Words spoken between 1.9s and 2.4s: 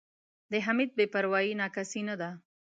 نه ده.